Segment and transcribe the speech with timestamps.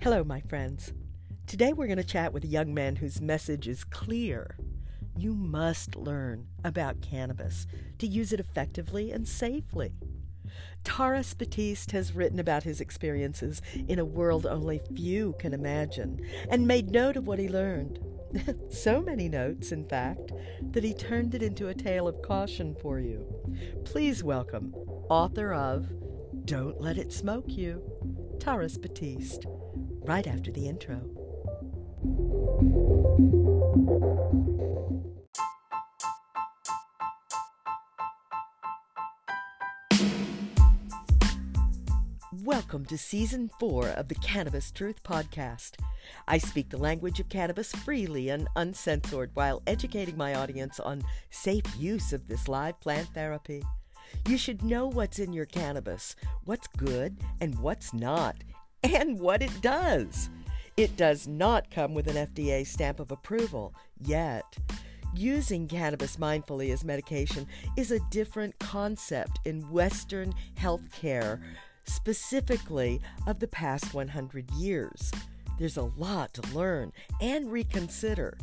[0.00, 0.92] Hello, my friends.
[1.48, 4.56] Today we're going to chat with a young man whose message is clear.
[5.16, 7.66] You must learn about cannabis
[7.98, 9.90] to use it effectively and safely.
[10.84, 16.68] Tarris Batiste has written about his experiences in a world only few can imagine and
[16.68, 17.98] made note of what he learned.
[18.70, 20.30] so many notes, in fact,
[20.70, 23.26] that he turned it into a tale of caution for you.
[23.84, 24.72] Please welcome
[25.10, 25.88] author of
[26.44, 27.82] Don't Let It Smoke You,
[28.38, 29.46] Tarris Batiste,
[30.08, 30.98] right after the intro.
[42.42, 45.72] Welcome to Season 4 of the Cannabis Truth Podcast.
[46.26, 51.66] I speak the language of cannabis freely and uncensored while educating my audience on safe
[51.78, 53.62] use of this live plant therapy.
[54.26, 58.36] You should know what's in your cannabis, what's good and what's not,
[58.82, 60.30] and what it does.
[60.76, 64.44] It does not come with an FDA stamp of approval yet.
[65.14, 71.40] Using cannabis mindfully as medication is a different concept in Western healthcare,
[71.84, 75.10] specifically of the past 100 years.
[75.58, 78.38] There's a lot to learn and reconsider.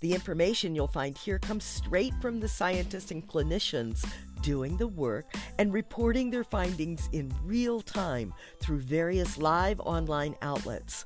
[0.00, 4.04] The information you'll find here comes straight from the scientists and clinicians
[4.42, 5.26] doing the work
[5.58, 11.04] and reporting their findings in real time through various live online outlets.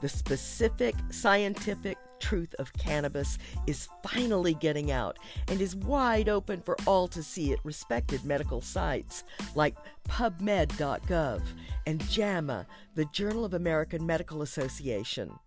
[0.00, 6.76] The specific scientific truth of cannabis is finally getting out and is wide open for
[6.86, 9.76] all to see at respected medical sites like
[10.08, 11.42] PubMed.gov
[11.86, 15.38] and JAMA, the Journal of American Medical Association.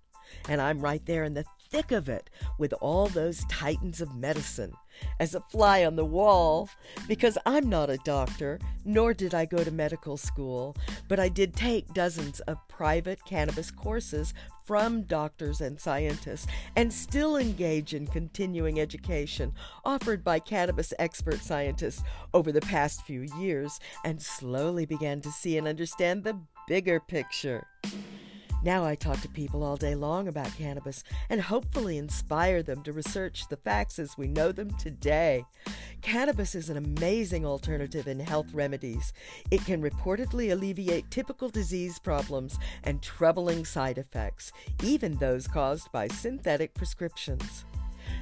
[0.47, 4.73] And I'm right there in the thick of it with all those titans of medicine
[5.19, 6.69] as a fly on the wall
[7.07, 10.75] because I'm not a doctor, nor did I go to medical school,
[11.07, 14.33] but I did take dozens of private cannabis courses
[14.65, 19.53] from doctors and scientists and still engage in continuing education
[19.83, 22.03] offered by cannabis expert scientists
[22.33, 27.65] over the past few years and slowly began to see and understand the bigger picture.
[28.61, 32.91] Now I talk to people all day long about cannabis and hopefully inspire them to
[32.91, 35.45] research the facts as we know them today.
[36.01, 39.13] Cannabis is an amazing alternative in health remedies.
[39.49, 44.51] It can reportedly alleviate typical disease problems and troubling side effects,
[44.83, 47.63] even those caused by synthetic prescriptions.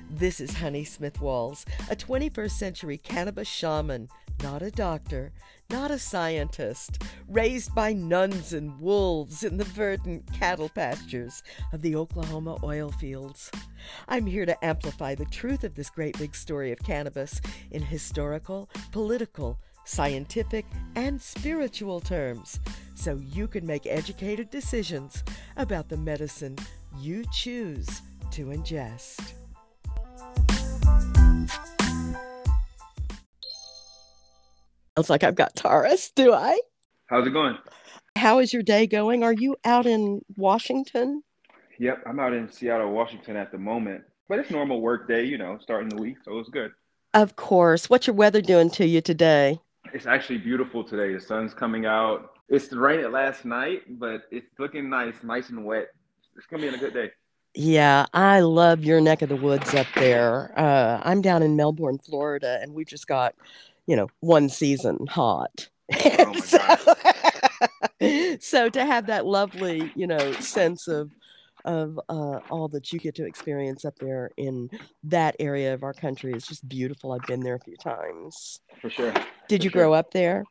[0.10, 4.08] This is Honey Smith Walls, a 21st century cannabis shaman,
[4.44, 5.32] not a doctor,
[5.70, 11.96] not a scientist, raised by nuns and wolves in the verdant cattle pastures of the
[11.96, 13.52] Oklahoma oil fields.
[14.08, 17.42] I'm here to amplify the truth of this great big story of cannabis
[17.72, 22.60] in historical, political, scientific, and spiritual terms
[22.96, 25.24] so you can make educated decisions
[25.56, 26.58] about the medicine
[27.00, 28.02] you choose
[28.32, 29.34] to ingest.
[34.98, 36.10] Sounds like I've got Taurus.
[36.10, 36.60] do I?
[37.06, 37.56] How's it going?
[38.16, 39.24] How is your day going?
[39.24, 41.22] Are you out in Washington?
[41.78, 44.02] Yep, I'm out in Seattle, Washington at the moment.
[44.28, 46.72] But it's normal work day, you know, starting the week, so it's good.
[47.14, 47.92] Of course.
[47.92, 49.60] What's your weather doing to you today?
[49.94, 51.14] It's actually beautiful today.
[51.14, 52.32] The sun's coming out.
[52.50, 55.90] It's rained last night, but it's looking nice, nice and wet.
[56.36, 57.12] It's gonna be a good day.
[57.54, 60.58] Yeah, I love your neck of the woods up there.
[60.60, 63.36] Uh, I'm down in Melbourne, Florida, and we just got
[63.88, 65.70] you know, one season hot.
[66.20, 66.60] Oh so,
[68.40, 71.12] so to have that lovely, you know, sense of
[71.66, 74.70] of uh, all that you get to experience up there in
[75.04, 77.12] that area of our country is just beautiful.
[77.12, 78.62] I've been there a few times.
[78.82, 79.12] For sure.
[79.50, 79.82] Did For you sure.
[79.82, 80.46] grow up there?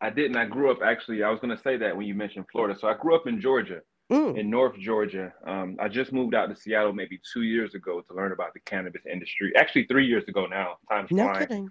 [0.00, 0.36] I didn't.
[0.36, 1.22] I grew up actually.
[1.22, 2.78] I was going to say that when you mentioned Florida.
[2.80, 4.38] So I grew up in Georgia, Mm.
[4.38, 5.32] in North Georgia.
[5.44, 8.60] Um, I just moved out to Seattle maybe two years ago to learn about the
[8.60, 9.52] cannabis industry.
[9.56, 10.76] Actually, three years ago now.
[10.88, 11.38] Time's No flying.
[11.40, 11.68] kidding.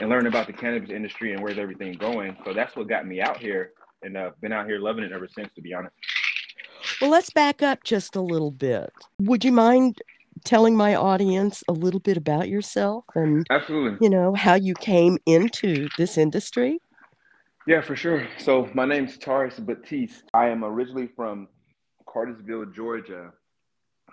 [0.00, 2.36] And learn about the cannabis industry and where's everything going.
[2.44, 3.72] So that's what got me out here,
[4.02, 5.48] and uh, been out here loving it ever since.
[5.54, 5.94] To be honest.
[7.00, 8.90] Well, let's back up just a little bit.
[9.20, 10.00] Would you mind
[10.44, 13.98] telling my audience a little bit about yourself and, Absolutely.
[14.00, 16.80] you know, how you came into this industry?
[17.66, 18.26] Yeah, for sure.
[18.38, 20.24] So my name's Tarris Batiste.
[20.32, 21.48] I am originally from
[22.08, 23.32] Cartersville, Georgia.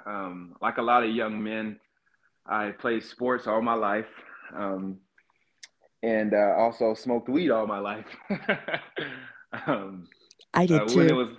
[0.06, 1.80] Um, like a lot of young men,
[2.46, 4.06] I played sports all my life,
[4.56, 4.98] um,
[6.04, 8.06] and uh, also smoked weed all my life.
[9.68, 10.08] um,
[10.54, 10.98] I did uh, too.
[10.98, 11.30] when it was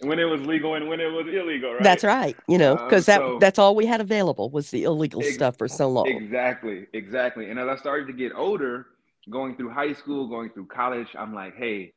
[0.00, 1.82] when it was legal and when it was illegal, right?
[1.82, 2.36] That's right.
[2.48, 5.58] You know, because that so- that's all we had available was the illegal Ex- stuff
[5.58, 6.06] for so long.
[6.08, 7.50] Exactly, exactly.
[7.50, 8.86] And as I started to get older,
[9.30, 11.92] going through high school, going through college, I'm like, hey,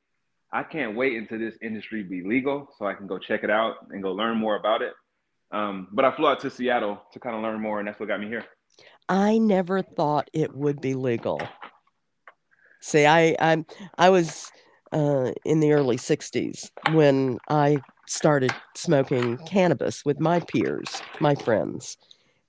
[0.51, 3.75] I can't wait until this industry be legal so I can go check it out
[3.89, 4.93] and go learn more about it.
[5.51, 8.09] Um, but I flew out to Seattle to kind of learn more, and that's what
[8.09, 8.45] got me here.
[9.07, 11.39] I never thought it would be legal.
[12.85, 13.65] See, I I
[13.97, 14.51] I was
[14.93, 21.97] uh, in the early '60s when I started smoking cannabis with my peers, my friends,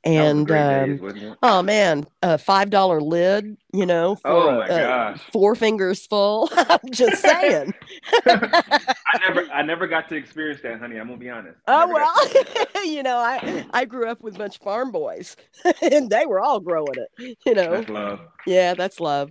[0.04, 1.00] and um, days,
[1.42, 6.50] oh man, a five dollar lid, you know, for oh uh, four fingers full.
[6.56, 7.72] I'm just saying.
[8.26, 10.98] I never, I never got to experience that, honey.
[10.98, 11.56] I'm gonna be honest.
[11.66, 15.34] Oh well, you know, I I grew up with a bunch of farm boys,
[15.80, 17.38] and they were all growing it.
[17.46, 18.20] You know, that's love.
[18.46, 19.30] Yeah, that's love.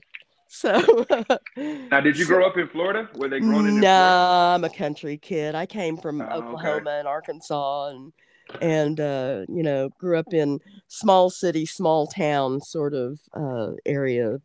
[0.55, 1.05] So
[1.57, 3.09] now, did you grow up in Florida?
[3.15, 3.79] Were they growing in?
[3.81, 5.53] No, I'm a country kid.
[5.53, 6.99] I came from oh, Oklahoma okay.
[6.99, 8.13] and Arkansas, and
[8.61, 14.39] and uh, you know grew up in small city, small town sort of uh, area.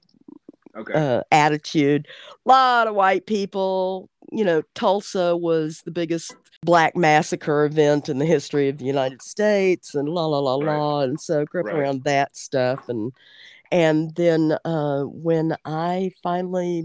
[0.76, 0.92] Okay.
[0.92, 2.08] Uh, attitude.
[2.44, 4.10] A lot of white people.
[4.32, 6.34] You know, Tulsa was the biggest
[6.64, 10.76] black massacre event in the history of the United States, and la la la right.
[10.76, 11.00] la.
[11.02, 11.76] And so grew up right.
[11.76, 13.12] around that stuff, and
[13.70, 16.84] and then uh, when I finally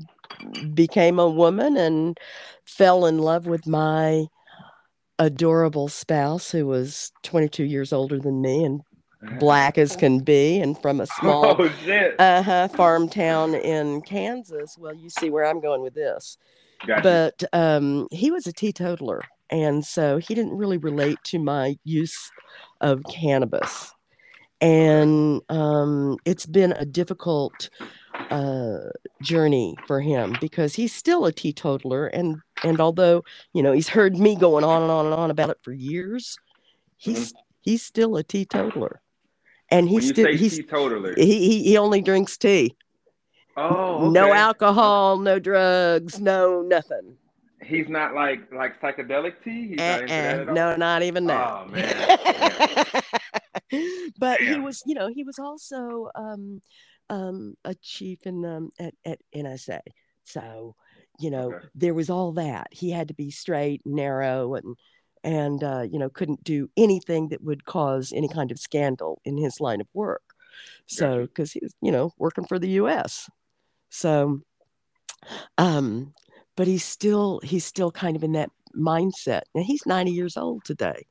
[0.73, 2.17] became a woman and
[2.65, 4.25] fell in love with my
[5.17, 8.81] adorable spouse who was 22 years older than me and
[9.39, 14.77] black as can be and from a small oh, uh-huh, farm town in Kansas.
[14.77, 16.37] Well, you see where I'm going with this.
[16.85, 17.01] Gotcha.
[17.01, 19.21] But um, he was a teetotaler.
[19.51, 22.31] And so he didn't really relate to my use
[22.81, 23.94] of cannabis.
[24.65, 27.69] And um, it's been a difficult
[28.31, 28.77] uh,
[29.21, 33.23] journey for him because he's still a teetotaler and and although
[33.53, 36.37] you know he's heard me going on and on and on about it for years
[36.97, 37.41] he's mm-hmm.
[37.61, 39.01] he's still a teetotaler.
[39.69, 41.13] And he's still he's teetotaler.
[41.15, 42.75] he, he he only drinks tea.
[43.57, 44.13] Oh okay.
[44.13, 47.17] no alcohol no drugs no nothing.
[47.63, 49.69] He's not like like psychedelic tea?
[49.69, 49.99] He's uh-uh.
[49.99, 51.47] not that no not even that.
[51.47, 53.01] Oh man
[54.19, 54.53] but Damn.
[54.53, 56.61] he was you know he was also um
[57.09, 59.79] um, a chief in um, at, at NSA.
[60.23, 60.75] So,
[61.19, 61.65] you know, okay.
[61.75, 62.67] there was all that.
[62.71, 64.75] He had to be straight, narrow, and
[65.23, 69.37] and uh, you know couldn't do anything that would cause any kind of scandal in
[69.37, 70.21] his line of work.
[70.87, 73.29] So, because he was, you know, working for the U.S.
[73.89, 74.41] So,
[75.57, 76.13] um,
[76.55, 79.41] but he's still he's still kind of in that mindset.
[79.53, 81.05] Now he's 90 years old today,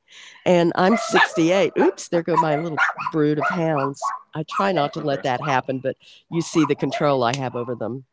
[0.45, 1.73] and I'm 68.
[1.77, 2.77] Oops, there go my little
[3.11, 3.99] brood of hounds.
[4.33, 5.95] I try not to let that happen, but
[6.31, 8.05] you see the control I have over them,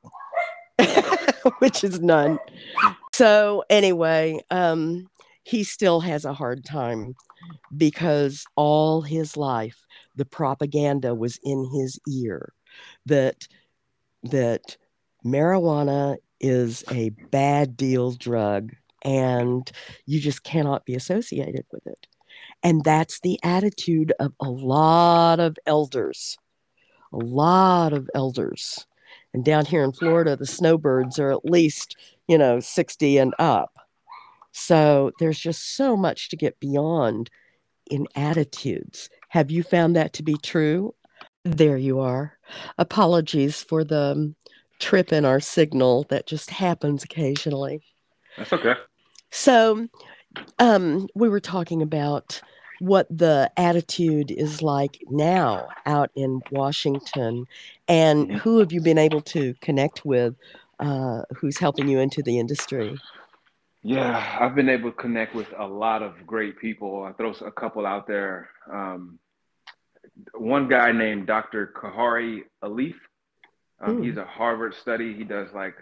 [1.58, 2.38] which is none.
[3.12, 5.08] So anyway, um,
[5.44, 7.14] he still has a hard time
[7.76, 9.84] because all his life
[10.16, 12.52] the propaganda was in his ear
[13.06, 13.48] that
[14.22, 14.76] that
[15.24, 18.72] marijuana is a bad deal drug
[19.02, 19.70] and
[20.06, 22.06] you just cannot be associated with it.
[22.62, 26.38] And that's the attitude of a lot of elders,
[27.12, 28.86] a lot of elders.
[29.34, 31.96] And down here in Florida, the snowbirds are at least,
[32.28, 33.72] you know, 60 and up.
[34.52, 37.30] So there's just so much to get beyond
[37.90, 39.08] in attitudes.
[39.28, 40.94] Have you found that to be true?
[41.44, 42.38] There you are.
[42.78, 44.36] Apologies for the um,
[44.78, 47.82] trip in our signal that just happens occasionally.
[48.36, 48.74] That's okay.
[49.32, 49.88] So,
[50.58, 52.40] um, we were talking about
[52.80, 57.46] what the attitude is like now out in Washington,
[57.88, 58.36] and mm-hmm.
[58.38, 60.34] who have you been able to connect with
[60.80, 62.98] uh, who's helping you into the industry?
[63.82, 67.02] Yeah, I've been able to connect with a lot of great people.
[67.02, 68.50] I throw a couple out there.
[68.70, 69.18] Um,
[70.34, 71.72] one guy named Dr.
[71.74, 72.96] Kahari Alif.
[73.80, 75.14] Um, he's a Harvard study.
[75.14, 75.74] He does like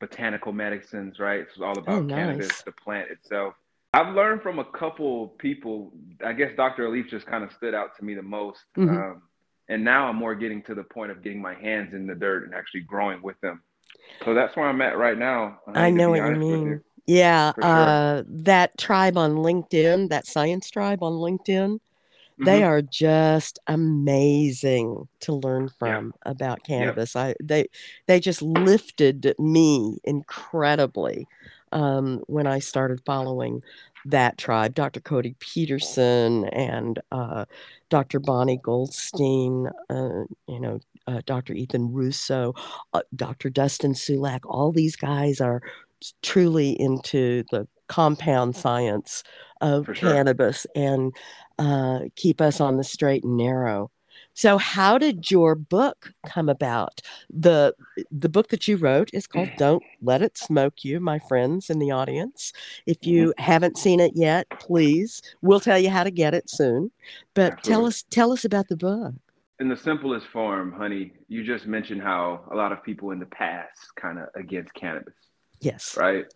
[0.00, 1.40] botanical medicines, right?
[1.40, 2.16] It's all about oh, nice.
[2.16, 3.54] cannabis, the plant itself.
[3.92, 5.92] I've learned from a couple people.
[6.24, 6.86] I guess Dr.
[6.86, 8.60] Alif just kind of stood out to me the most.
[8.76, 8.96] Mm-hmm.
[8.96, 9.22] Um,
[9.68, 12.44] and now I'm more getting to the point of getting my hands in the dirt
[12.44, 13.62] and actually growing with them.
[14.24, 15.60] So that's where I'm at right now.
[15.74, 16.66] I, I know what you mean.
[16.66, 16.84] You.
[17.06, 17.64] Yeah, sure.
[17.64, 21.78] uh, that tribe on LinkedIn, that science tribe on LinkedIn,
[22.38, 22.68] they mm-hmm.
[22.68, 26.30] are just amazing to learn from yeah.
[26.30, 27.16] about cannabis.
[27.16, 27.66] I they
[28.06, 31.26] they just lifted me incredibly
[31.72, 33.62] um, when I started following
[34.06, 34.74] that tribe.
[34.74, 35.00] Dr.
[35.00, 37.44] Codi Peterson and uh,
[37.90, 38.20] Dr.
[38.20, 41.54] Bonnie Goldstein, uh, you know, uh, Dr.
[41.54, 42.54] Ethan Russo,
[42.92, 43.50] uh, Dr.
[43.50, 44.40] Dustin Sulak.
[44.44, 45.62] All these guys are
[46.22, 49.24] truly into the compound science
[49.60, 51.14] of cannabis and
[51.58, 53.90] uh, keep us on the straight and narrow.
[54.34, 57.00] So, how did your book come about?
[57.28, 57.74] the
[58.10, 61.78] The book that you wrote is called "Don't Let It Smoke You," my friends in
[61.78, 62.52] the audience.
[62.86, 63.42] If you mm-hmm.
[63.42, 66.90] haven't seen it yet, please, we'll tell you how to get it soon.
[67.34, 67.70] But Absolutely.
[67.70, 69.14] tell us, tell us about the book.
[69.60, 73.26] In the simplest form, honey, you just mentioned how a lot of people in the
[73.26, 75.14] past kind of against cannabis.
[75.60, 75.96] Yes.
[75.96, 76.26] Right.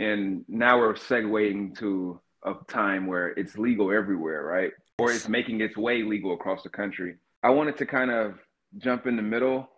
[0.00, 4.72] And now we're segueing to a time where it's legal everywhere, right?
[4.98, 7.16] Or it's making its way legal across the country.
[7.42, 8.34] I wanted to kind of
[8.78, 9.68] jump in the middle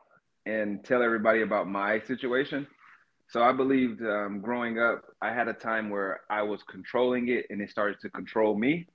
[0.46, 2.66] and tell everybody about my situation.
[3.28, 7.46] So I believed um, growing up, I had a time where I was controlling it
[7.50, 8.86] and it started to control me,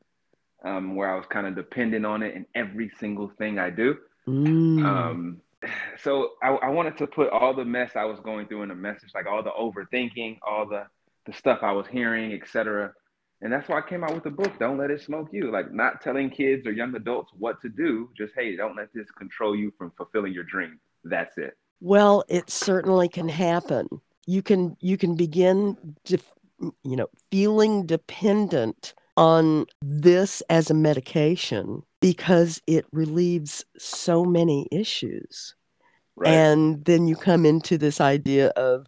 [0.64, 3.98] um, where I was kind of dependent on it in every single thing I do.
[4.28, 4.86] Mm.
[4.86, 5.42] Um,
[6.04, 8.76] so I, I, wanted to put all the mess I was going through in a
[8.76, 10.86] message, like all the overthinking, all the,
[11.26, 12.94] the stuff I was hearing, etc.
[13.42, 15.52] And that's why I came out with the book, Don't Let It Smoke You.
[15.52, 19.10] Like not telling kids or young adults what to do, just hey, don't let this
[19.12, 20.80] control you from fulfilling your dream.
[21.04, 21.58] That's it.
[21.80, 23.88] Well, it certainly can happen.
[24.28, 26.24] You can you can begin def,
[26.60, 35.56] you know, feeling dependent on this as a medication because it relieves so many issues.
[36.16, 36.34] Right.
[36.34, 38.86] And then you come into this idea of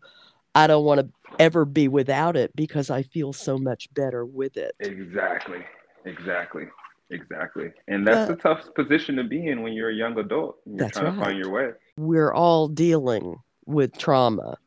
[0.53, 4.57] I don't want to ever be without it because I feel so much better with
[4.57, 4.75] it.
[4.79, 5.59] Exactly.
[6.05, 6.65] Exactly.
[7.09, 7.71] Exactly.
[7.87, 10.57] And that's a tough position to be in when you're a young adult.
[10.65, 11.15] You're trying right.
[11.15, 11.71] to find your way.
[11.97, 14.57] We're all dealing with trauma.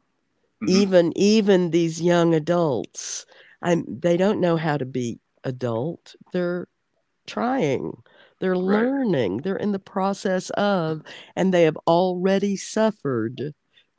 [0.63, 0.69] Mm-hmm.
[0.69, 3.25] Even even these young adults,
[3.63, 6.15] I'm they don't know how to be adult.
[6.33, 6.69] They're
[7.27, 8.03] trying.
[8.41, 8.61] They're right.
[8.61, 9.39] learning.
[9.39, 11.03] They're in the process of
[11.35, 13.55] and they have already suffered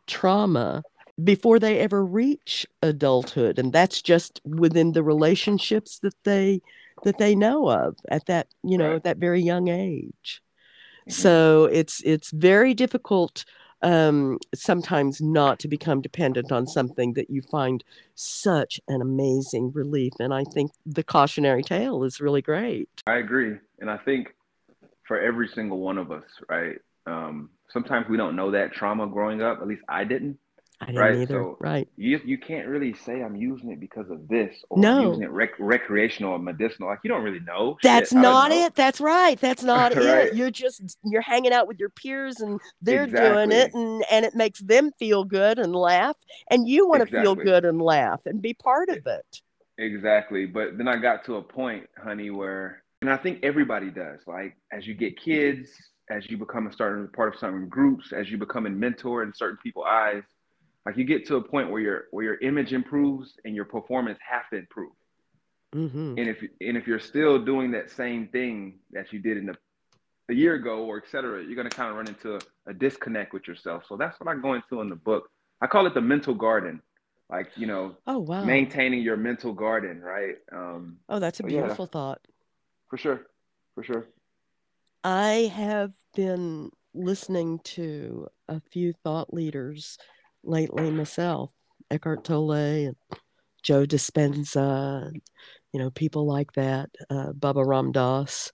[0.05, 0.83] trauma
[1.23, 6.61] before they ever reach adulthood and that's just within the relationships that they
[7.03, 9.03] that they know of at that you know right.
[9.03, 10.41] that very young age
[11.01, 11.11] mm-hmm.
[11.11, 13.45] so it's it's very difficult
[13.81, 17.83] um, sometimes not to become dependent on something that you find
[18.15, 23.55] such an amazing relief and i think the cautionary tale is really great i agree
[23.79, 24.33] and i think
[25.07, 29.41] for every single one of us right um, sometimes we don't know that trauma growing
[29.41, 30.39] up at least i didn't I didn't
[30.93, 31.15] right?
[31.15, 31.27] either.
[31.27, 31.87] So right.
[31.95, 34.99] You you can't really say I'm using it because of this or no.
[34.99, 36.89] I'm using it rec- recreational or medicinal.
[36.89, 37.77] Like you don't really know.
[37.83, 38.65] That's Shit, not know.
[38.65, 38.75] it.
[38.75, 39.39] That's right.
[39.39, 40.27] That's not right.
[40.27, 40.35] it.
[40.35, 43.29] You're just you're hanging out with your peers and they're exactly.
[43.29, 46.17] doing it and and it makes them feel good and laugh
[46.49, 47.23] and you want to exactly.
[47.23, 49.41] feel good and laugh and be part of it.
[49.77, 50.45] Exactly.
[50.45, 54.21] But then I got to a point, honey, where and I think everybody does.
[54.27, 55.69] Like as you get kids,
[56.09, 59.33] as you become a starting part of certain groups, as you become a mentor in
[59.33, 60.23] certain people's eyes
[60.85, 64.19] like you get to a point where your where your image improves and your performance
[64.27, 64.91] have to improve.
[65.73, 66.15] Mm-hmm.
[66.17, 69.55] And if and if you're still doing that same thing that you did in the
[70.29, 73.33] a year ago or et cetera, you're gonna kind of run into a, a disconnect
[73.33, 73.83] with yourself.
[73.87, 75.29] So that's what I go into in the book.
[75.61, 76.81] I call it the mental garden.
[77.29, 78.43] Like, you know, oh wow.
[78.43, 80.35] Maintaining your mental garden, right?
[80.51, 82.21] Um, oh, that's a beautiful yeah, thought.
[82.89, 83.25] For sure.
[83.73, 84.07] For sure.
[85.03, 89.97] I have been listening to a few thought leaders
[90.45, 91.51] lately myself,
[91.91, 92.95] Eckhart Tolle and
[93.63, 95.11] Joe Dispenza,
[95.73, 98.51] you know, people like that, uh, Baba Ram Dass.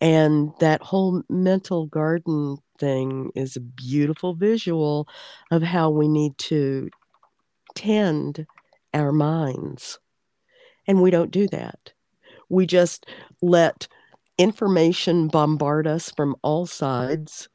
[0.00, 5.08] And that whole mental garden thing is a beautiful visual
[5.50, 6.88] of how we need to
[7.74, 8.46] tend
[8.94, 9.98] our minds.
[10.86, 11.92] And we don't do that.
[12.48, 13.06] We just
[13.42, 13.88] let
[14.38, 17.48] information bombard us from all sides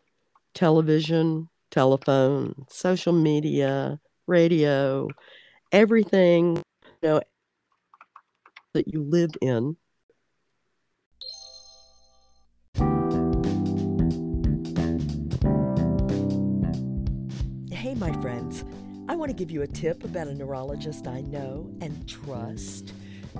[0.53, 5.07] television, telephone, social media, radio,
[5.71, 6.57] everything
[7.01, 7.21] you know
[8.75, 9.75] that you live in.
[17.71, 18.63] Hey, my friends,
[19.09, 22.93] I want to give you a tip about a neurologist I know and trust.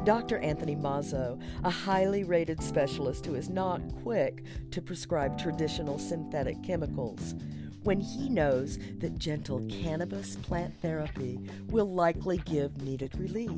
[0.06, 0.40] Dr.
[0.40, 7.36] Anthony Mazzo, a highly rated specialist who is not quick to prescribe traditional synthetic chemicals
[7.84, 13.52] when he knows that gentle cannabis plant therapy will likely give needed relief.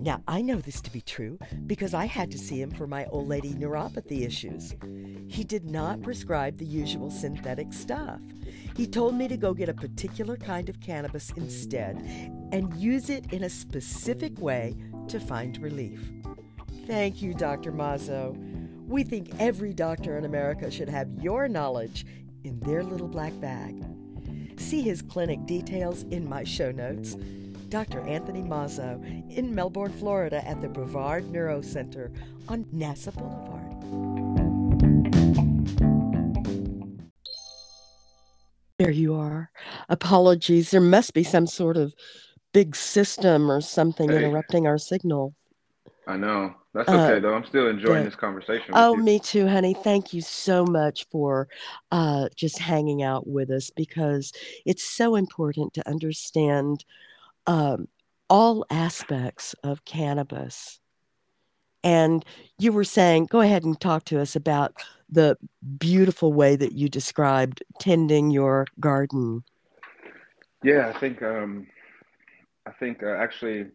[0.00, 3.04] Now, I know this to be true because I had to see him for my
[3.06, 4.74] old lady neuropathy issues.
[5.28, 8.20] He did not prescribe the usual synthetic stuff.
[8.76, 11.96] He told me to go get a particular kind of cannabis instead
[12.52, 14.76] and use it in a specific way
[15.08, 16.00] to find relief.
[16.86, 17.72] Thank you, Dr.
[17.72, 18.36] Mazzo.
[18.86, 22.06] We think every doctor in America should have your knowledge
[22.48, 23.84] in their little black bag.
[24.56, 27.14] See his clinic details in my show notes.
[27.68, 28.00] Dr.
[28.00, 28.98] Anthony Mazzo
[29.30, 32.10] in Melbourne, Florida at the Brevard Neuro Center
[32.48, 33.58] on NASA Boulevard.
[38.78, 39.50] There you are.
[39.88, 40.70] Apologies.
[40.70, 41.94] There must be some sort of
[42.54, 44.16] big system or something Hey.
[44.24, 45.34] interrupting our signal.
[46.06, 46.54] I know.
[46.74, 47.34] That's Uh, okay though.
[47.34, 48.12] I'm still enjoying good.
[48.12, 48.72] this conversation.
[48.74, 49.02] Oh, you.
[49.02, 49.74] me too, honey.
[49.74, 51.48] Thank you so much for
[51.90, 54.32] uh, just hanging out with us because
[54.66, 56.84] it's so important to understand
[57.46, 57.88] um,
[58.28, 60.80] all aspects of cannabis.
[61.82, 62.24] And
[62.58, 64.74] you were saying, go ahead and talk to us about
[65.08, 65.38] the
[65.78, 69.42] beautiful way that you described tending your garden.
[70.62, 71.66] Yeah, I think um,
[72.66, 73.66] I think uh, actually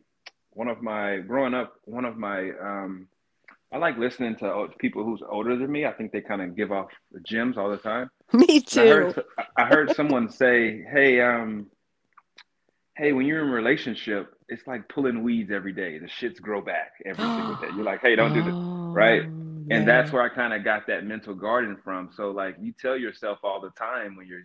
[0.54, 3.08] one of my growing up, one of my um,
[3.72, 5.86] I like listening to people who's older than me.
[5.86, 6.90] I think they kind of give off
[7.24, 8.10] gems all the time.
[8.34, 8.88] Me And I too.
[8.88, 9.24] heard
[9.58, 11.68] I heard someone say, "Hey, um,
[12.98, 15.98] hey, when you're in a relationship, it's like pulling weeds every day.
[15.98, 17.68] The shits grow back every single day.
[17.76, 18.56] You're like, hey, don't do this."
[18.94, 19.24] right?
[19.24, 22.12] Oh, And that's where I kind of got that mental garden from.
[22.16, 24.44] So like you tell yourself all the time when you're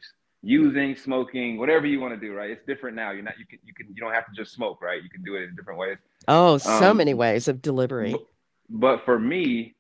[0.49, 2.51] using, smoking, whatever you want to do, right?
[2.51, 3.11] It's different now.
[3.11, 5.03] You're not you can you can you don't have to just smoke, right?
[5.03, 5.99] You can do it in different ways.
[6.27, 8.13] Oh, so Um, many ways of delivery.
[8.13, 8.23] But,
[8.71, 9.75] but for me,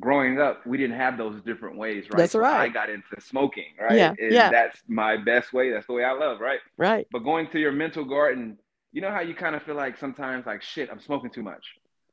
[0.00, 2.18] growing up, we didn't have those different ways, right?
[2.18, 3.96] That's So I got into smoking, right?
[3.96, 4.50] Yeah, And yeah.
[4.50, 5.70] that's my best way.
[5.70, 6.60] That's the way I love, right?
[6.76, 7.06] Right.
[7.12, 8.58] But going to your mental garden,
[8.92, 11.64] you know how you kind of feel like sometimes like shit, I'm smoking too much,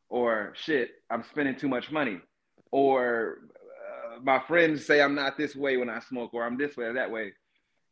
[0.10, 2.19] or shit, I'm spending too much money,
[2.72, 3.39] or
[4.15, 6.86] uh, my friends say I'm not this way when I smoke, or I'm this way
[6.86, 7.34] or that way.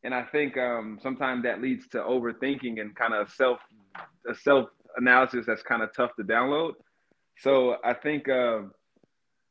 [0.03, 3.59] And I think um, sometimes that leads to overthinking and kind of self
[4.29, 6.73] a self analysis that's kind of tough to download.
[7.39, 8.63] So I think uh,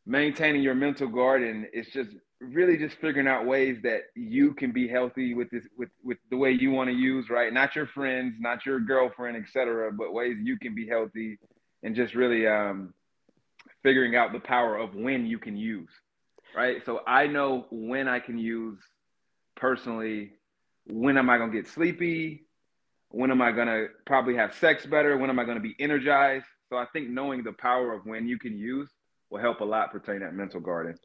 [0.06, 4.88] maintaining your mental garden is just really just figuring out ways that you can be
[4.88, 8.35] healthy with this with with the way you want to use right not your friends
[8.40, 11.38] not your girlfriend etc but ways you can be healthy
[11.85, 12.92] and just really um
[13.85, 15.88] figuring out the power of when you can use
[16.56, 18.78] right so i know when i can use
[19.54, 20.32] personally
[20.87, 22.47] when am i going to get sleepy
[23.11, 25.75] when am i going to probably have sex better when am i going to be
[25.79, 28.91] energized so i think knowing the power of when you can use
[29.30, 30.97] will help a lot pertaining that mental garden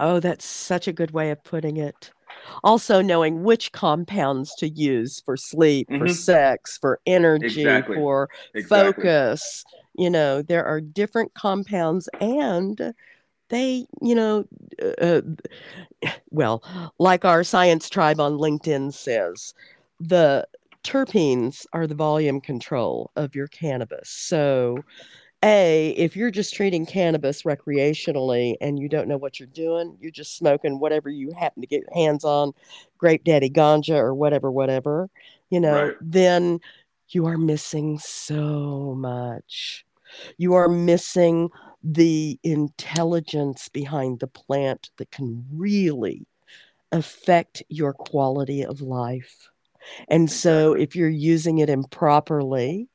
[0.00, 2.12] Oh, that's such a good way of putting it.
[2.62, 6.14] Also, knowing which compounds to use for sleep, for Mhm.
[6.14, 7.96] sex, for energy, Exactly.
[7.96, 9.64] for exactly focus.
[9.96, 12.94] You know, there are different compounds, and
[13.48, 14.46] they, you know,
[15.00, 15.22] uh,
[16.30, 16.62] well,
[16.98, 19.54] like our science tribe on LinkedIn says,
[20.00, 20.46] the
[20.84, 24.08] terpenes are the volume control of your cannabis.
[24.08, 24.78] So,
[25.44, 30.10] a, if you're just treating cannabis recreationally and you don't know what you're doing, you're
[30.10, 32.52] just smoking whatever you happen to get your hands on,
[32.96, 35.08] grape daddy ganja or whatever, whatever,
[35.50, 35.96] you know, Right.
[36.00, 36.60] then
[37.10, 39.86] you are missing so much.
[40.38, 41.50] You are missing
[41.82, 46.26] the intelligence behind the plant that can really
[46.92, 49.48] affect your quality of life.
[50.08, 52.88] And so if you're using it improperly,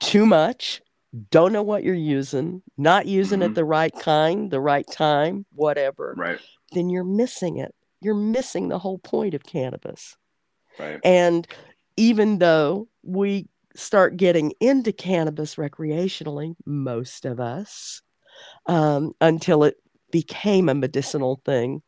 [0.00, 0.80] too much,
[1.30, 3.54] don't know what you're using, not using it Mhm.
[3.54, 6.38] the right kind, the right time, whatever, right
[6.72, 7.74] then you're missing it.
[8.00, 10.16] You're missing the whole point of cannabis.
[10.78, 11.46] right And
[11.96, 13.48] even though we
[13.78, 18.02] start getting into cannabis recreationally, most of us,
[18.66, 19.76] um, until it
[20.12, 21.82] became a medicinal thing,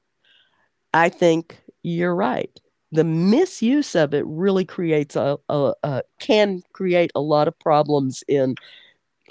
[0.93, 2.51] I think you're right.
[2.93, 8.25] The misuse of it really creates a, a, a can create a lot of problems
[8.27, 8.57] in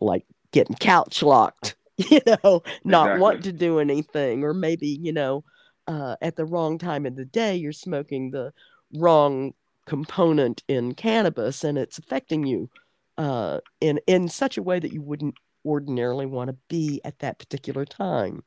[0.01, 3.13] like getting couch locked, you know, not Exactly.
[3.13, 5.43] wanting to do anything, or maybe, you know,
[5.87, 8.53] uh, at the wrong time of the day, you're smoking the
[8.93, 9.53] wrong
[9.89, 12.69] component in cannabis and it's affecting you
[13.17, 15.33] uh, in, in such a way that you wouldn't
[15.65, 18.43] ordinarily want to be at that particular time.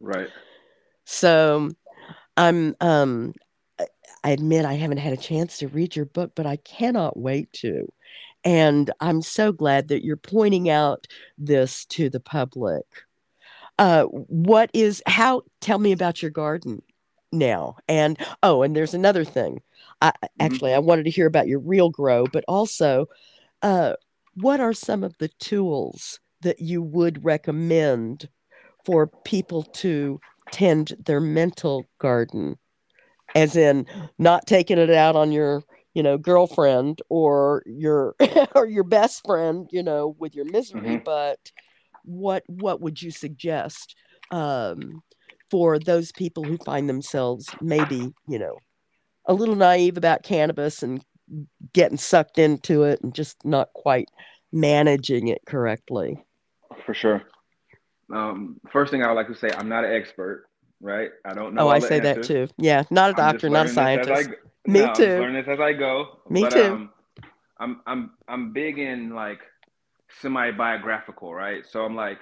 [0.00, 0.30] right
[1.04, 1.68] So
[2.38, 3.34] I'm um
[3.78, 3.86] I
[4.24, 7.52] I admit I haven't had a chance to read your book, but I cannot wait
[7.60, 7.86] to.
[8.42, 11.06] And I'm so glad that you're pointing out
[11.36, 12.86] this to the public.
[13.78, 15.42] Uh, what is how?
[15.60, 16.80] Tell me about your garden
[17.32, 17.76] now.
[17.88, 19.60] And oh, and there's another thing.
[20.00, 23.06] I actually I wanted to hear about your real grow, but also,
[23.62, 23.94] uh,
[24.34, 28.28] what are some of the tools that you would recommend
[28.84, 32.58] for people to tend their mental garden?
[33.34, 33.86] As in,
[34.18, 35.62] not taking it out on your
[35.94, 38.14] you know girlfriend or your
[38.54, 41.04] or your best friend you know with your misery Mhm.
[41.04, 41.52] but
[42.04, 43.96] what what would you suggest
[44.30, 45.02] um,
[45.50, 48.56] for those people who find themselves maybe you know
[49.26, 51.04] a little naive about cannabis and
[51.72, 54.08] getting sucked into it and just not quite
[54.52, 56.24] managing it correctly
[56.84, 57.22] for sure
[58.12, 60.46] um, first thing i would like to say i'm not an expert
[60.80, 61.10] right?
[61.24, 61.62] I don't know.
[61.62, 62.48] Oh, I say that too.
[62.58, 64.40] Yeah, not a doctor, not a learning this as I scientist.
[64.66, 65.04] Me no, too.
[65.04, 66.18] learning this as I go.
[66.28, 66.64] Me but, too.
[66.64, 66.90] Um,
[67.58, 69.40] I'm I'm I'm big in like
[70.20, 71.64] semi biographical, right?
[71.70, 72.18] So I'm like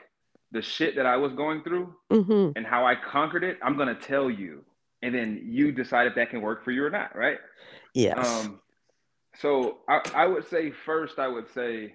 [0.54, 3.58] the shit that I was going through hmm and how I conquered it.
[3.62, 4.64] I'm gonna tell you,
[5.02, 7.38] and then you decide if that can work for you or not, right?
[7.92, 8.16] Yes.
[8.16, 8.60] Um,
[9.40, 11.94] so I, I would say first, I would say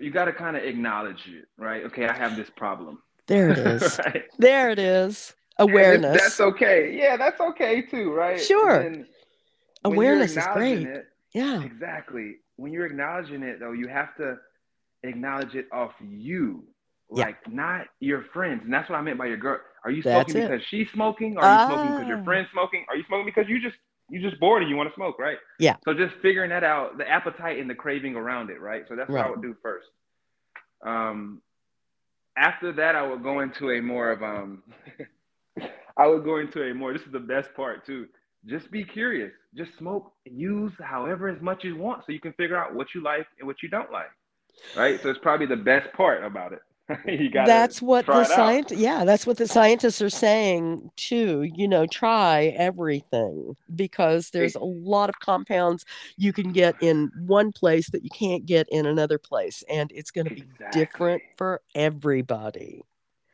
[0.00, 1.84] you got to kind of acknowledge it, right?
[1.86, 3.02] Okay, I have this problem.
[3.26, 3.98] there it is.
[3.98, 4.24] right?
[4.38, 5.34] there it is.
[5.58, 6.20] Awareness.
[6.22, 6.96] That's okay.
[6.96, 8.40] Yeah, that's okay too, right?
[8.40, 8.80] Sure.
[8.80, 9.06] And then
[9.82, 10.86] when you're Awareness is great.
[10.86, 11.62] It, Yeah.
[11.64, 12.36] exactly.
[12.56, 14.38] When you're acknowledging it, though, you have to
[15.02, 16.64] acknowledge it off you,
[17.12, 17.24] Yeah.
[17.26, 18.62] like not your friends.
[18.64, 19.58] And that's what I meant by your girl.
[19.84, 20.50] Are you That's smoking it.
[20.50, 21.36] because she's smoking?
[21.38, 22.08] Are you smoking because Ah.
[22.08, 22.84] your friend's smoking?
[22.88, 23.76] Are you smoking because you just
[24.10, 25.38] you just bored and you want to smoke, right?
[25.60, 25.76] Yeah.
[25.84, 28.84] So just figuring that out, the appetite and the craving around it, right?
[28.88, 29.86] So that's what I would do first.
[30.84, 31.40] Um,
[32.36, 34.62] after that, I would go into a more of um,
[35.96, 36.92] I would go into a more.
[36.92, 38.06] This is the best part too.
[38.46, 39.32] Just be curious.
[39.54, 40.12] Just smoke.
[40.24, 43.26] Use however as much as you want, so you can figure out what you like
[43.38, 44.10] and what you don't like.
[44.76, 45.00] Right.
[45.02, 46.60] So it's probably the best part about it.
[47.06, 47.46] you got.
[47.46, 51.42] That's what the science yeah, that's what the scientists are saying too.
[51.42, 55.84] You know, try everything because there's a lot of compounds
[56.16, 60.10] you can get in one place that you can't get in another place and it's
[60.10, 62.84] going to be different for everybody.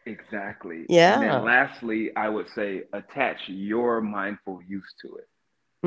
[0.07, 0.89] Exactly.
[1.07, 1.21] And Yeah.
[1.23, 5.29] then lastly, I would say attach your mindful use to it.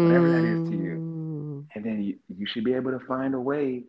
[0.01, 0.99] Whatever that is to you.
[1.41, 3.83] Mm, And then you, you should be able to find a way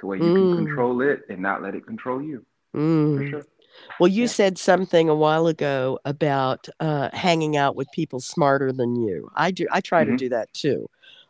[0.00, 0.34] to where you Mm.
[0.34, 2.44] can control it and not let it control you.
[2.78, 3.30] Mm.
[3.30, 3.46] sure.
[4.00, 4.28] Well, you Yeah.
[4.28, 9.30] said something a while ago about uh, hanging out with people smarter than you.
[9.34, 9.66] I do.
[9.70, 10.18] I try to Mhm.
[10.18, 10.88] do that too,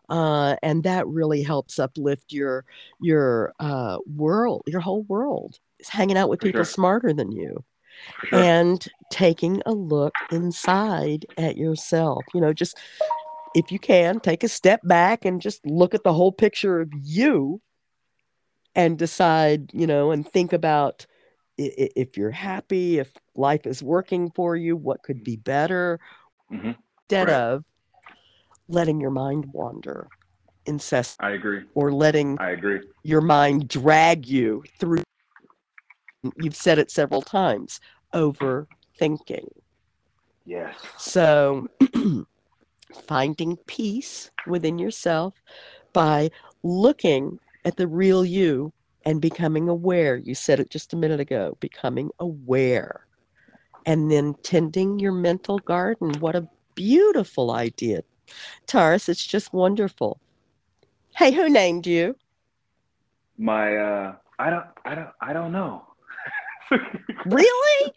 [0.08, 2.64] uh, and that really helps uplift your
[3.00, 5.58] your uh, world, your whole world.
[5.80, 6.72] Is hanging out with For people sure.
[6.72, 7.64] smarter than you,
[8.30, 8.40] sure.
[8.42, 12.26] and taking a look inside at yourself.
[12.34, 12.76] You know, just
[13.54, 16.90] if you can, take a step back and just look at the whole picture of
[17.02, 17.60] you,
[18.74, 19.70] and decide.
[19.72, 21.06] You know, and think about
[21.58, 25.98] if you're happy, if life is working for you, what could be better,
[26.52, 26.76] Mhm.
[27.02, 27.40] instead Correct.
[27.40, 27.64] of
[28.68, 30.08] letting your mind wander
[30.66, 31.64] incessant I agree.
[31.74, 32.80] or letting I agree.
[33.02, 35.02] your mind drag you through.
[36.36, 37.80] You've said it several times
[38.14, 39.48] overthinking.
[40.44, 40.74] Yes.
[40.96, 41.68] So,
[43.06, 45.42] finding peace within yourself
[45.92, 46.30] by
[46.62, 48.72] looking at the real you
[49.08, 50.16] and becoming aware.
[50.16, 53.06] You said it just a minute ago becoming aware.
[53.86, 56.12] And then tending your mental garden.
[56.20, 58.02] What a beautiful idea.
[58.66, 60.20] Taurus, it's just wonderful.
[61.16, 62.16] Hey, who named you?
[63.38, 65.86] My uh I don't I don't I don't know.
[67.24, 67.92] Really?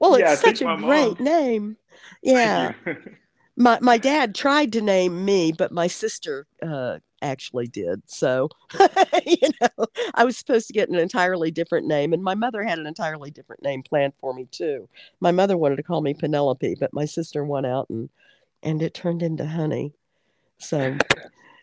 [0.00, 1.76] Well, Yeah, it's such a great mom- name.
[2.22, 2.72] Yeah.
[3.62, 8.02] my my dad tried to name me, but my sister uh, actually did.
[8.06, 8.48] So,
[9.26, 12.78] you know, I was supposed to get an entirely different name, and my mother had
[12.78, 14.88] an entirely different name planned for me too.
[15.20, 18.10] My mother wanted to call me Penelope, but my sister won out, and
[18.62, 19.92] and it turned into Honey.
[20.58, 20.96] So,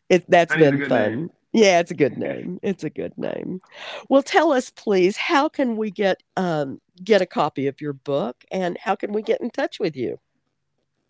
[0.10, 1.12] it that's Honey's been fun.
[1.12, 1.32] name.
[1.52, 2.60] Yeah, it's a good name.
[2.62, 3.60] It's a good name.
[4.08, 8.46] Well, tell us, please, how can we get um, get a copy of your book,
[8.52, 10.20] and how can we get in touch with you?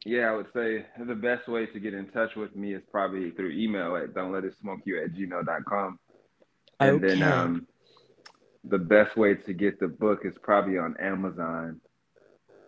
[0.05, 3.31] Yeah, I would say the best way to get in touch with me is probably
[3.31, 5.99] through email at don't let it smoke you at gmail.com.
[6.79, 7.67] And then um,
[8.63, 11.81] the best way to get the book is probably on Amazon.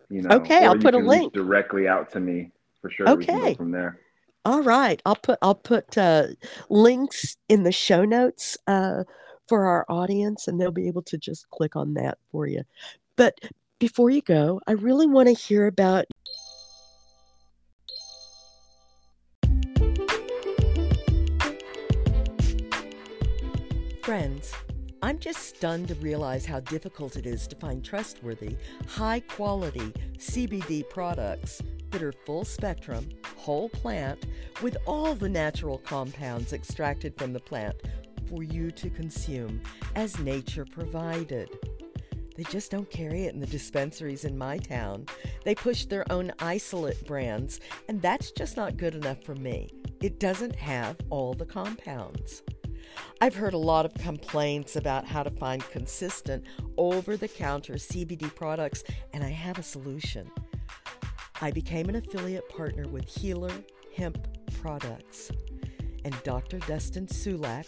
[0.09, 1.33] You know, Okay, I'll put a link.
[1.33, 3.15] directly out to me for sure.
[3.15, 3.51] We can Okay.
[3.51, 3.99] go from there.
[4.43, 6.27] All right, I'll put I'll put uh,
[6.69, 9.03] links in the show notes uh,
[9.47, 12.63] for our audience, and they'll be able to just click on that for you.
[13.15, 13.39] But
[13.79, 16.05] before you go, I really want to hear about.
[24.11, 24.53] Friends,
[25.01, 30.89] I'm just stunned to realize how difficult it is to find trustworthy, high quality CBD
[30.89, 34.25] products that are full spectrum, whole plant,
[34.61, 37.77] with all the natural compounds extracted from the plant
[38.27, 39.61] for you to consume
[39.95, 41.49] as nature provided.
[42.35, 45.05] They just don't carry it in the dispensaries in my town.
[45.45, 49.69] They push their own isolate brands, and that's just not good enough for me.
[50.01, 52.43] It doesn't have all the compounds.
[53.19, 56.45] I've heard a lot of complaints about how to find consistent
[56.77, 60.29] over the counter CBD products, and I have a solution.
[61.41, 63.51] I became an affiliate partner with Healer
[63.95, 64.27] Hemp
[64.61, 65.31] Products.
[66.03, 66.59] And Dr.
[66.59, 67.65] Dustin Sulak,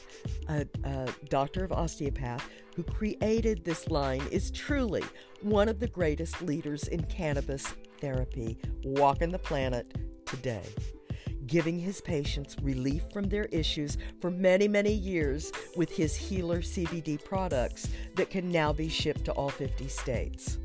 [0.50, 5.04] a, a doctor of osteopath who created this line, is truly
[5.42, 10.64] one of the greatest leaders in cannabis therapy walking the planet today,
[11.48, 17.24] giving his patients relief from their issues for many, many years with his Healer CBD
[17.24, 20.58] products that can now be shipped to all 50 states.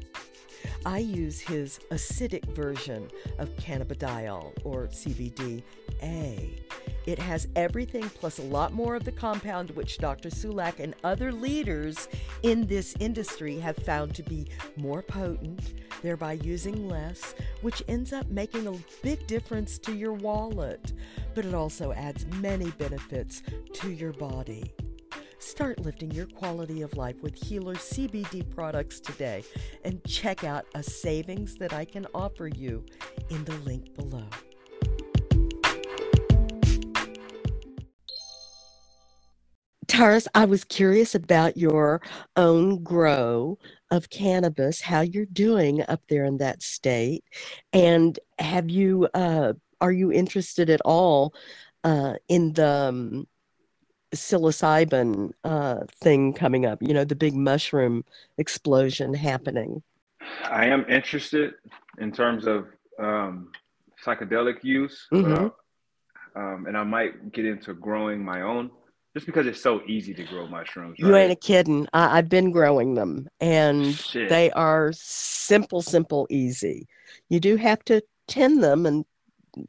[0.85, 5.62] I use his acidic version of cannabidiol or CBD
[6.03, 6.67] A.
[7.09, 10.29] It has everything plus a lot more of the compound which Dr.
[10.29, 12.07] Sulak and other leaders
[12.42, 18.29] in this industry have found to be more potent, thereby using less, which ends up
[18.29, 20.92] making a big difference to your wallet.
[21.35, 23.42] But it also adds many benefits
[23.73, 24.71] to your body.
[25.38, 29.44] Start lifting your quality of life with Healer CBD products today
[29.83, 32.85] and check out a savings that I can offer you
[33.31, 34.29] in the link below.
[39.99, 42.01] Taurus, I was curious about your
[42.37, 43.59] own grow
[43.91, 47.25] of cannabis, how you're doing up there in that state,
[47.73, 51.35] and have you uh, are you interested at all
[51.83, 53.27] uh, in the um,
[54.15, 56.81] psilocybin uh, thing coming up?
[56.81, 58.05] You know, the big mushroom
[58.37, 59.83] explosion happening.
[60.45, 61.55] I am interested
[61.99, 62.69] in terms of
[63.01, 63.51] um,
[64.07, 65.47] psychedelic use, Mm-hmm.
[66.41, 68.71] um, and I might get into growing my own
[69.14, 70.99] just because it's so easy to grow mushrooms.
[70.99, 71.87] You ain't a kidding.
[71.92, 74.29] I, I've been growing them, and Shit.
[74.29, 76.87] they are simple, simple, easy.
[77.29, 79.05] You do have to tend them and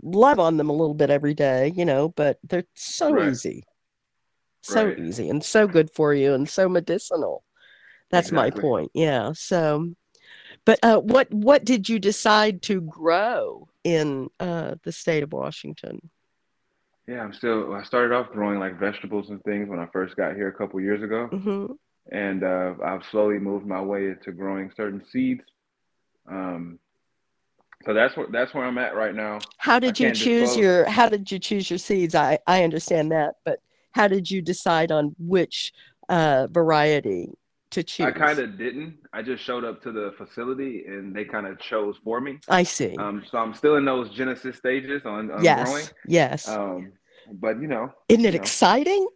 [0.04, 3.30] love on them a little bit every day, you know, but they're so Right.
[3.30, 3.64] easy,
[4.62, 5.00] so Right.
[5.00, 7.44] easy, and so good for you, and so medicinal.
[8.12, 8.92] That's my point.
[8.94, 9.34] Yeah.
[9.36, 9.94] So,
[10.66, 16.10] but uh, what what did you decide to grow in uh, the state of Washington?
[17.10, 17.74] Yeah, I'm still.
[17.74, 20.80] I started off growing like vegetables and things when I first got here a couple
[20.80, 21.74] years ago, hmm
[22.12, 25.42] and uh, I've slowly moved my way into growing certain seeds.
[26.30, 26.80] Um,
[27.86, 29.40] so that's where that's where I'm at right now.
[29.58, 30.58] How did you choose disclose.
[30.58, 32.14] your How did you choose your seeds?
[32.14, 33.60] I I understand that, but
[33.92, 35.74] how did you decide on which
[36.10, 37.32] uh, variety
[37.72, 38.06] to choose?
[38.06, 38.98] I kind of didn't.
[39.14, 42.38] I just showed up to the facility and they kind of chose for me.
[42.48, 42.96] I see.
[42.98, 45.68] Um, so I'm still in those genesis stages on, on yes.
[45.68, 45.86] growing.
[46.06, 46.48] Yes.
[46.48, 46.94] Um,
[47.34, 48.42] but you know, Isn't it you know.
[48.44, 49.08] exciting?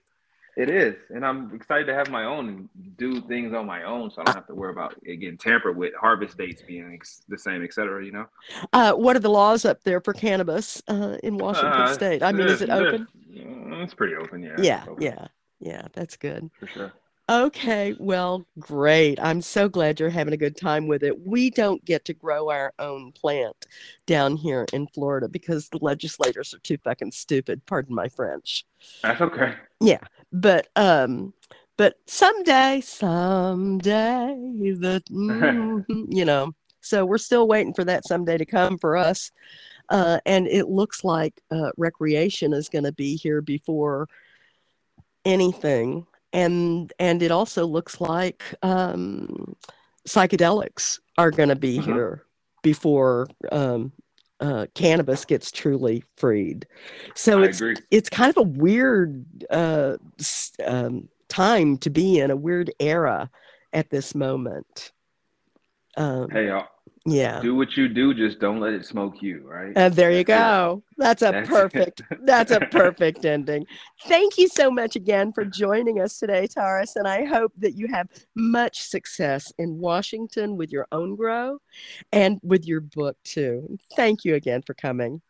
[0.55, 4.11] it is, and I'm excited to have my own and do things on my own,
[4.11, 7.23] so I don't have to worry about it getting tampered with, harvest dates being ex-
[7.27, 8.05] the same, et cetera.
[8.05, 8.25] You know.
[8.71, 12.21] Uh, what are the laws up there for cannabis uh, in Washington Uh, State?
[12.21, 13.07] I mean, is it open?
[13.33, 14.55] it's- It's pretty open, yeah.
[14.59, 14.85] Yeah.
[14.87, 15.27] open, Yeah.
[15.59, 15.87] Yeah.
[15.93, 16.51] That's good.
[16.59, 16.93] for sure.
[17.29, 19.17] Okay, well, great.
[19.21, 21.25] I'm so glad you're having a good time with it.
[21.25, 23.65] We don't get to grow our own plant
[24.05, 27.65] down here in Florida because the legislators are too fucking stupid.
[27.65, 28.65] Pardon my French.
[29.03, 29.55] That's okay.
[29.79, 30.01] Yeah,
[30.33, 31.33] but um,
[31.77, 34.35] but someday, someday,
[34.79, 36.53] that mm, you know.
[36.81, 39.31] So we're still waiting for that someday to come for us.
[39.87, 44.09] Uh, and it looks like uh, recreation is going to be here before
[45.23, 49.55] anything and and it also looks like um,
[50.07, 51.83] psychedelics are going to be Mhm.
[51.85, 52.25] here
[52.63, 53.91] before um,
[54.39, 56.65] uh, cannabis gets truly freed.
[57.15, 57.75] So I it's agree.
[57.91, 59.97] it's kind of a weird uh,
[60.65, 63.29] um, time to be in, a weird era
[63.71, 64.91] at this moment.
[65.95, 66.67] Um, Hey, y'all,
[67.05, 67.41] yeah.
[67.41, 69.73] do what you do, just don't let it smoke you, right?
[69.75, 70.83] And there you go.
[70.97, 72.01] That's a That's perfect.
[72.21, 73.65] That's a perfect ending.
[74.05, 76.95] Thank you so much again for joining us today, Taurus.
[76.95, 81.59] And I hope that you have much success in Washington with your own grow
[82.13, 83.77] and with your book too.
[83.95, 85.21] Thank you again for coming.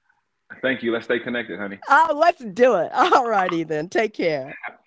[0.61, 0.91] Thank you.
[0.91, 1.79] Let's stay connected, honey.
[1.89, 2.91] Oh, let's do it.
[2.93, 3.89] All righty then.
[3.89, 4.55] Take care.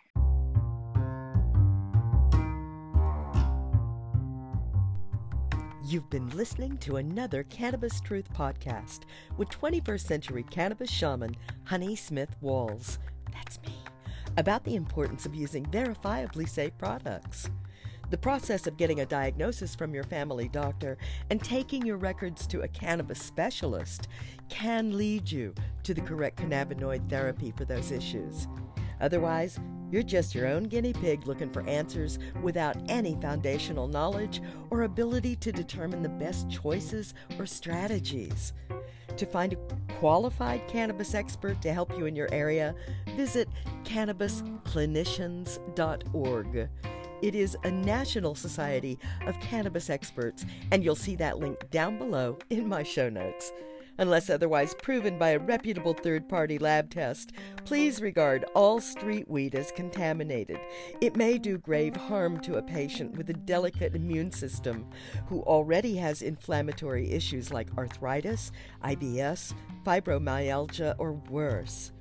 [5.89, 9.03] You've been listening to another Cannabis Truth podcast
[9.37, 12.99] with 21st century cannabis shaman Honey Smith Walls.
[13.33, 13.73] That's me.
[14.37, 17.49] About the importance of using verifiably safe products.
[18.11, 20.99] The process of getting a diagnosis from your family doctor
[21.31, 24.09] and taking your records to a cannabis specialist
[24.49, 28.49] can lead you to the correct cannabinoid therapy for those issues.
[29.01, 29.59] Otherwise,
[29.91, 35.37] you're just your own guinea pig looking for answers without any foundational knowledge or ability
[35.37, 38.53] to determine the best choices or strategies.
[39.17, 39.59] To find a
[39.95, 42.75] qualified cannabis expert to help you in your area,
[43.17, 43.49] visit
[43.85, 46.69] cannabisclinicians.org.
[47.23, 52.37] It is a national society of cannabis experts, and you'll see that link down below
[52.51, 53.53] in my show notes.
[53.99, 57.33] Unless otherwise proven by a reputable third party lab test,
[57.65, 60.59] please regard all street weed as contaminated.
[61.01, 64.87] It may do grave harm to a patient with a delicate immune system
[65.27, 68.53] who already has inflammatory issues like arthritis,
[68.85, 69.55] IBS,
[69.85, 71.93] fibromyalgia, or worse.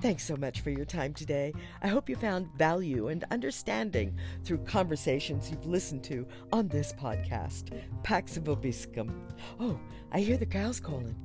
[0.00, 1.52] Thanks so much for your time today.
[1.80, 7.70] I hope you found value and understanding through conversations you've listened to on this podcast.
[8.02, 9.10] Pax Vobiscum.
[9.58, 9.80] Oh,
[10.12, 11.16] I hear the cows calling.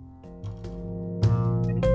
[0.63, 1.88] thank you